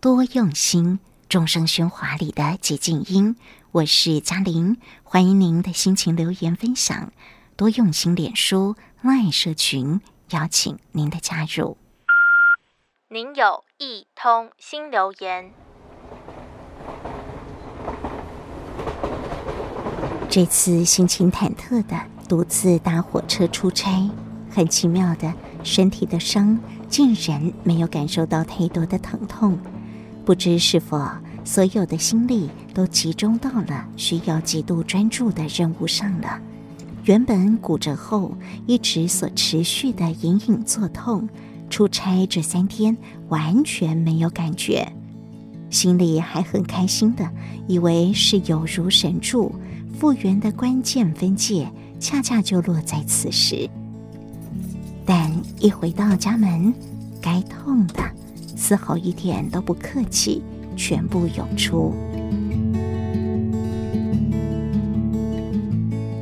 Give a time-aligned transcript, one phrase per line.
[0.00, 3.36] 多用心，众生喧哗里的寂静音。
[3.70, 7.12] 我是嘉玲，欢迎您的心情留言分享。
[7.54, 10.00] 多用心，脸书 LINE 社群，
[10.30, 11.76] 邀请您的加入。
[13.10, 15.52] 您有一通新留言。
[20.30, 24.08] 这次心情忐忑的独自搭火车出差，
[24.50, 26.58] 很奇妙的，身体的伤
[26.88, 29.58] 竟然没有感受到太多的疼痛。
[30.24, 31.00] 不知是否
[31.44, 36.40] 所有的心力都集中到了需要极度专注的任务上了。
[37.04, 38.36] 原本骨折后
[38.66, 41.28] 一直所持续的隐隐作痛，
[41.70, 42.96] 出差这三天
[43.28, 44.92] 完全没有感觉，
[45.70, 47.28] 心里还很开心的，
[47.66, 49.54] 以为是有如神助，
[49.98, 51.68] 复原的关键分界
[51.98, 53.68] 恰恰就落在此时。
[55.06, 56.72] 但一回到家门，
[57.20, 58.02] 该痛的
[58.60, 60.42] 丝毫一点都不客气，
[60.76, 61.94] 全部涌出。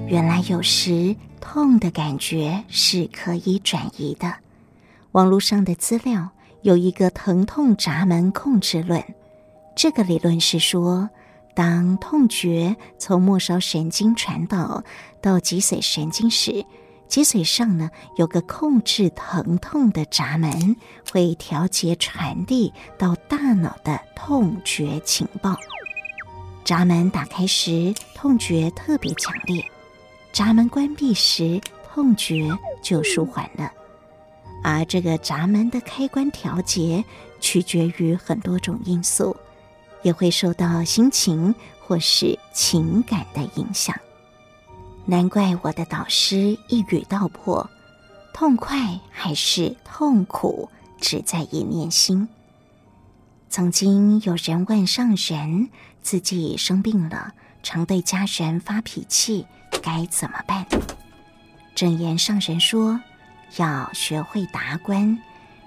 [0.06, 4.32] 原来有时痛的感觉是可以转移的。
[5.12, 6.28] 网络上的资料
[6.62, 9.02] 有一个疼痛闸门控制论，
[9.74, 11.10] 这个理论是说，
[11.56, 14.84] 当痛觉从末梢神经传导
[15.20, 16.64] 到脊髓神经时，
[17.08, 20.76] 脊髓上呢有个控制疼痛的闸门，
[21.10, 25.56] 会调节传递到大脑的痛觉情报。
[26.64, 29.64] 闸门打开时，痛觉特别强烈。
[30.32, 31.58] 闸门关闭时，
[31.90, 33.72] 痛觉就舒缓了。
[34.62, 37.02] 而这个闸门的开关调节，
[37.40, 39.34] 取决于很多种因素，
[40.02, 43.98] 也会受到心情或是情感的影响。
[45.10, 47.70] 难怪我的导师一语道破：
[48.34, 50.68] 痛快还是痛苦，
[51.00, 52.28] 只在一念心。
[53.48, 55.70] 曾经有人问上人，
[56.02, 59.46] 自己生病了，常对家人发脾气。
[59.82, 60.66] 该怎么办？
[61.74, 63.00] 证言上人说
[63.56, 65.18] ：“要学会达观，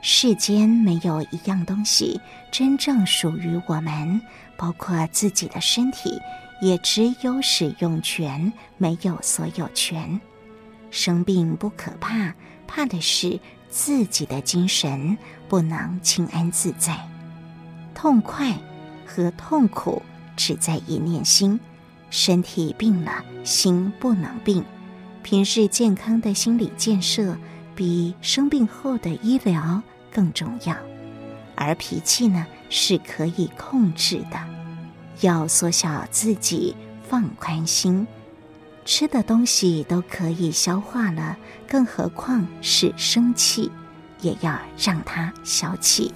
[0.04, 4.22] 世间没有一样东西真正属于我们，
[4.56, 6.20] 包括自己的身体，
[6.62, 10.22] 也只有使用权，没有所有权。
[10.92, 12.34] 生病不可怕，
[12.68, 13.40] 怕的是
[13.70, 15.18] 自己的精神
[15.50, 16.98] 不能轻安自在。
[17.94, 18.56] 痛快
[19.06, 20.02] 和痛苦
[20.38, 21.60] 只在一念心。”
[22.12, 24.64] 身体病了，心不能病。
[25.24, 27.38] 平日健康的心理建设
[27.74, 30.76] 比生病后的医疗更重要。
[31.56, 34.38] 而脾气呢，是可以控制的，
[35.22, 36.76] 要缩小自己，
[37.08, 38.06] 放宽心。
[38.84, 41.38] 吃的东西都可以消化了，
[41.68, 43.72] 更何况是生气，
[44.22, 46.14] 也要让它消气。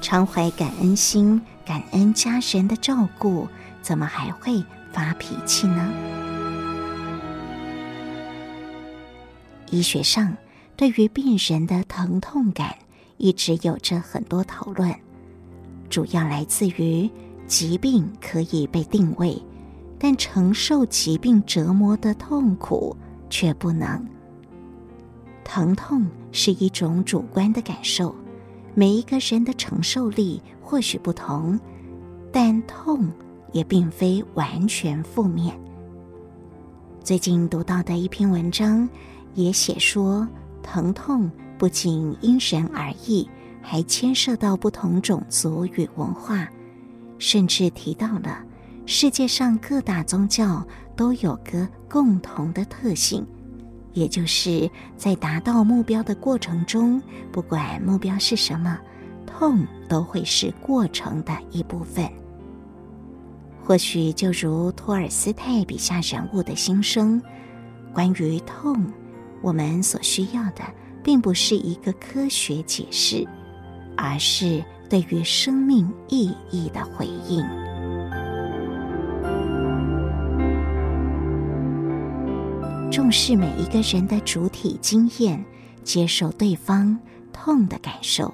[0.00, 3.48] 常怀感恩心，感恩家人的照顾，
[3.80, 4.62] 怎么还会
[4.92, 5.92] 发脾气呢？
[9.70, 10.36] 医学上
[10.76, 12.76] 对于病人的疼痛感
[13.16, 14.94] 一直有着很多讨论，
[15.88, 17.10] 主要来自于
[17.46, 19.40] 疾病可以被定位，
[19.98, 22.96] 但承受疾病折磨的痛苦
[23.30, 24.06] 却不能。
[25.44, 28.14] 疼痛是一种主观的感受，
[28.74, 31.58] 每一个人的承受力或许不同，
[32.32, 33.08] 但痛。
[33.52, 35.58] 也并非完全负面。
[37.02, 38.86] 最近读到的一篇文章
[39.34, 40.28] 也写说，
[40.62, 43.26] 疼痛不仅因人而异，
[43.62, 46.46] 还牵涉到不同种族与文化，
[47.18, 48.42] 甚至提到了
[48.84, 53.26] 世界上各大宗教都有个共同的特性，
[53.92, 58.78] 也就是在达到目标的过程中，不管目标是什么，
[59.26, 62.08] 痛都会是过程的一部分。
[63.64, 67.20] 或许就如托尔斯泰笔下人物的心声，
[67.92, 68.86] 关于痛，
[69.42, 70.62] 我们所需要的
[71.02, 73.26] 并不是一个科学解释，
[73.96, 77.44] 而是对于生命意义的回应。
[82.90, 85.44] 重视每一个人的主体经验，
[85.84, 86.98] 接受对方
[87.32, 88.32] 痛的感受。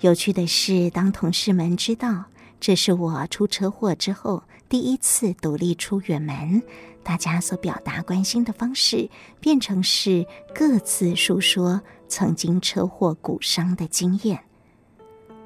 [0.00, 2.24] 有趣的是，当同事们知道。
[2.60, 6.60] 这是我出车祸之后第一次独立出远门，
[7.04, 9.08] 大家所表达关心的方式
[9.38, 14.40] 变成是各自述说曾经车祸骨伤的经验，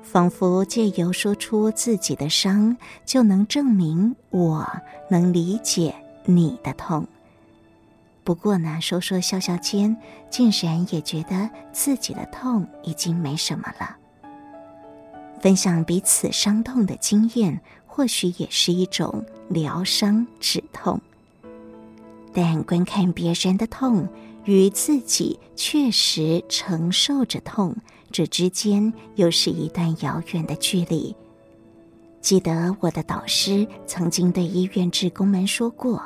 [0.02, 2.76] 仿佛借由说出自己的伤，
[3.06, 4.66] 就能证明我
[5.08, 5.94] 能理解
[6.24, 7.06] 你的痛。
[8.24, 9.96] 不过呢，说说笑笑间，
[10.30, 13.96] 竟然也觉得自己的痛已经没什么了。
[15.40, 21.00] 分享彼此伤痛的经验，或许也是一种疗伤止痛。
[22.32, 24.08] 但观看别人的痛，
[24.44, 27.76] 与自己确实承受着痛，
[28.10, 31.14] 这之间又是一段遥远的距离。
[32.20, 36.02] 记得我的导师曾经对医院志工们说过：“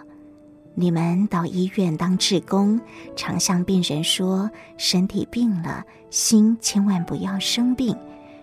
[0.75, 2.81] 你们到医院当志工，
[3.15, 7.97] 常向病人说，身体病了，心千万不要生病。”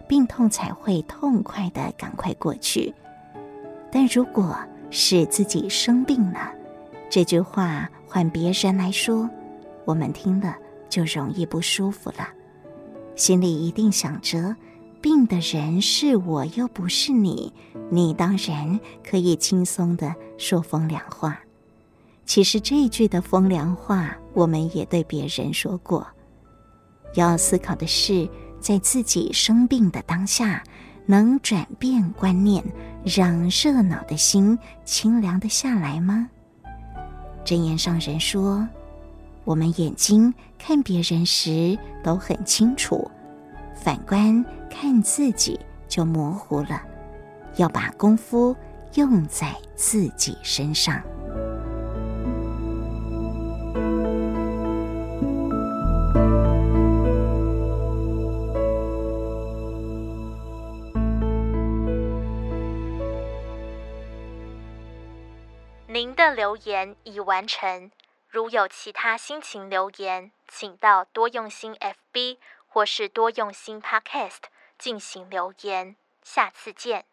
[0.06, 2.94] 病痛才会痛快的赶快过去，
[3.90, 4.56] 但如果
[4.92, 6.52] 是自己生病了，
[7.10, 9.28] 这句话换别人来说，
[9.86, 10.56] 我们听了
[10.90, 12.28] 就容易不舒服了，
[13.16, 14.56] 心里一定想着，
[15.02, 17.52] 病的人是我又不是你，
[17.90, 21.40] 你当然可以轻松地说风凉话。
[22.26, 26.08] 其实这句的风凉话，我们也对别人说过。
[27.16, 28.28] 要思考的是，
[28.60, 30.64] 在自己生病的当下，
[31.06, 32.64] 能转变观念，
[33.04, 36.30] 让热闹的心清凉的下来吗？
[37.44, 38.66] 箴言上人说
[39.46, 43.10] ：“我们眼睛看别人时都很清楚，
[43.76, 46.82] 反观看自己就模糊了。
[47.58, 48.56] 要把功夫
[48.96, 51.02] 用在自己身上。”
[65.88, 67.92] 您的留言已完成。
[68.34, 74.46] 如有其他心情留言，请到多用心 FB 或是多用心 Podcast
[74.80, 75.96] 进行留言。
[76.24, 77.06] 下次见。